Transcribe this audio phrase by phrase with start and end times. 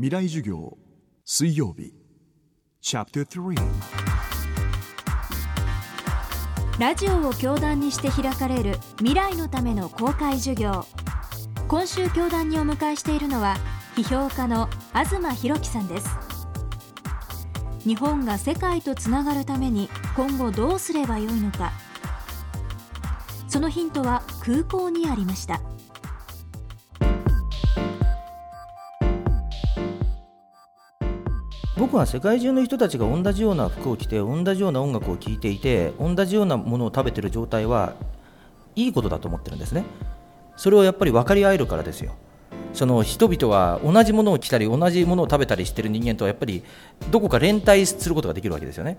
[0.00, 0.78] 未来授業
[1.24, 1.92] 水曜日。
[6.78, 10.86] ラジオを教壇にして開かれる未来のための公開授業。
[11.66, 13.56] 今週教壇にお迎えしているのは
[13.96, 16.08] 批評家の東博樹さんです。
[17.80, 21.72] 日本が世界とつながるために今後どうすればよいのか。
[23.48, 25.60] そのヒントは空港にありました。
[31.78, 37.94] 僕は世界中の人たちが同じような服を着て同じような音楽を聴いていて同じようなものを食べてる状態は
[38.74, 39.84] いいことだと思ってるんですね。
[40.56, 42.16] それをやっぱり分かり合えるからですよ。
[42.74, 46.62] その人々は同じものを着たり同じものを食べたりしてる人間とはやっぱり
[47.10, 48.98] どこか連帯することができるわけですよね。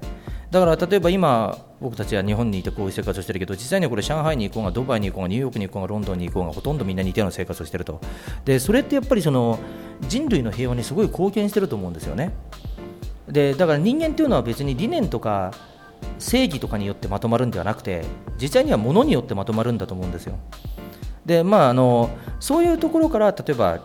[0.50, 8.00] だから例えば今僕たちは日本にいてこういう生活をしてるけど実際にはこれ上海に行こうがドバイに行こうがニューヨークに行こうがロンドンに行こうがほとんどみんな似たような生活をしてると。
[8.46, 9.60] でそれってやっぱりその
[10.08, 12.32] 人類の平和にすごい貢献してると思うんですよね。
[13.32, 15.54] でだから人間っていうのは別に理念とか
[16.18, 18.04] 正義とかによってまとまるんではなくて
[18.42, 20.36] 実際には物によってまとまるんだと思うんですよ。
[21.26, 23.80] でまああのそういうところから例えば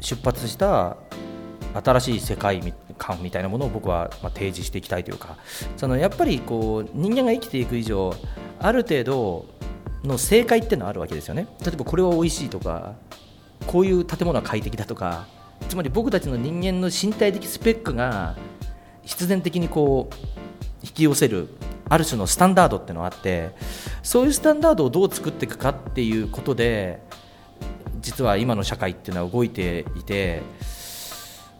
[0.00, 0.96] 出発した
[1.74, 5.36] 新しい世界観みたいなものを僕はま提示していきたいというか
[5.76, 8.14] そのやっぱりこう人間が生きていく以上
[8.58, 9.46] ある程度
[10.04, 11.46] の正解ってのはあるわけですよね。
[11.64, 12.94] 例えばこれは美味しいとか
[13.66, 15.26] こういう建物は快適だとか
[15.68, 18.36] つまり僕たちの人間の身体的スペックが
[19.08, 20.14] 必然的にこう
[20.82, 21.48] 引き寄せる
[21.88, 23.52] ある種のスタンダードっていうのがあって
[24.02, 27.00] そういうスタンダードをどう作っていくかっていうことで
[28.00, 30.42] 実は今の社会っていうのは動いていて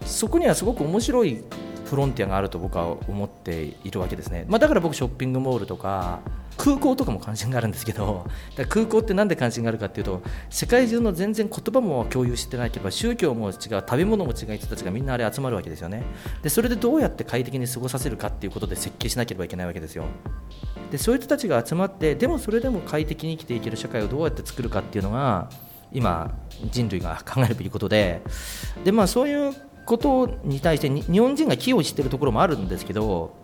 [0.05, 1.43] そこにはすごく面白い
[1.87, 6.21] フロンティアがあると僕は思っているわけですね、まあ、だから僕ショッピングモールとか
[6.59, 8.27] 空港とかも関心があるんですけど
[8.69, 16.03] 空港って何で関心があるかっていうと世界中の全然言葉も共有してなければ宗教も違う食べ物も違う人たちがみんなあれ集まるわけですよね。
[16.43, 20.05] でそれでどうやって快適に過ごさせるかっていうことで設計しなければいけないわけですよ。
[20.91, 25.51] でそういう人たちが集まってでもそれでも快適に生きていける社会をどうやって作るかっていうのが
[25.93, 26.35] 今
[26.71, 28.23] 人類が考えるべきことで。
[28.85, 29.55] で、まあ、そういう
[29.87, 33.35] ことに対して日本人が寄与しているところもあるんですけど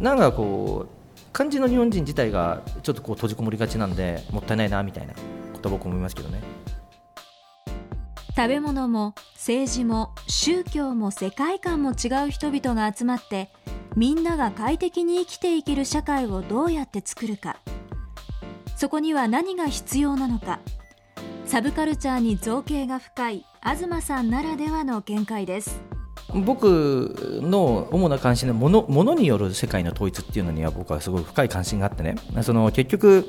[0.00, 0.86] なんかこ
[1.34, 5.12] う感じの日本人自体がちょっとこう閉じこもりがちなんでもったいないなみたいな
[5.52, 6.40] ことは僕思いますけどね。
[8.36, 13.50] 食べ物も政治も宗教も世界観も違う人々が集まって
[13.94, 17.58] みんなが快適に生きていける社会をどうやって作るか。
[18.76, 20.60] そこには何が必要なのか。
[21.46, 25.93] サブカルチャーに造形が深い東さんならではの見解です。
[26.34, 33.24] 僕の主な関心のものものによる世界の統一っていうのには僕はすごい深い関心があってねその結局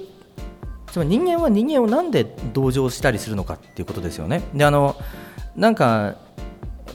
[0.88, 4.42] つまり人間は人間をなんで同情したりするのかっていうことですよね。
[4.54, 4.96] であの
[5.56, 6.16] なんか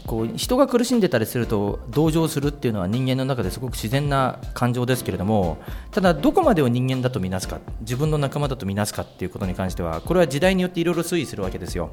[0.06, 5.58] こう人が苦しんでたりすると同情するっていうのは人間の中ですごく自然な感情ですけれども
[5.90, 11.90] ただどこまでを人間だと見なすか自分の仲間だと見なすかっていうことに関してはこれは時代によっていろいろ推移するわけですよ。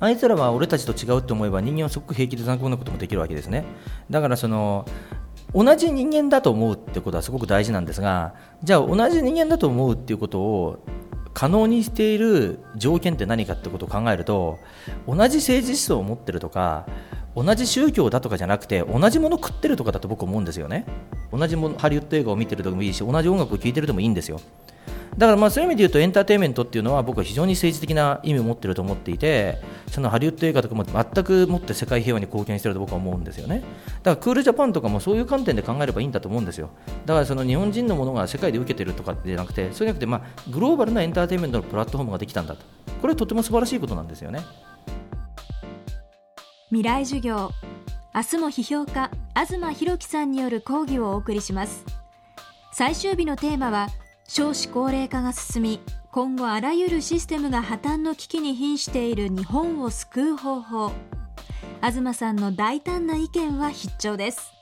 [0.00, 3.64] あいつらは俺たちと違うと思えば人間はすごく平気で残酷なこともできるわけですね。
[4.10, 4.86] だからその
[5.54, 10.84] 同じ人間だと思うってことはすごく大事なんですがじゃあ同じ人間だと思うっていうことを
[11.32, 14.58] 可能にしている条件って何かってことを考えると
[15.06, 16.86] 同じ政治思想を持ってるとか
[17.36, 20.86] 同じ宗教だとかじゃなくて同じもの食ってるとかだと僕思うんですよね。
[21.32, 24.40] 同じものハリウッド映画を見てるともいいし同じ音楽を聴いてるでもいいんですよ。
[25.16, 29.58] だからまあそういう意味で言うとエンターテインメントっていうのは僕は非常に政治的な意味を持ってると思っていて
[29.88, 33.60] そのハリウッド映画とかも全くもって世界平和に貢献してると僕は思うんですよね。
[33.60, 36.70] だからクールジャパンとかもそういう観点で考えればいいんだと思うんですよ。
[37.06, 42.64] だからその日本人のものが世界で受けてるとかじゃなくてそうじゃなくてまあグローバルなエンターテインメントのプラットフォームができたんだと。
[43.00, 44.40] これはとても素晴らしいことなんですよね。
[46.70, 47.50] 未来授業。
[48.14, 51.84] 明日も批評家東博樹さんによる講義をお送りします。
[52.72, 53.88] 最終日のテーマは
[54.26, 55.80] 少子高齢化が進み
[56.10, 60.92] 今後あらゆるシステムが破綻の危機に瀕している日本を救う方法。
[61.82, 64.52] 東さんの大胆な意見は必聴です。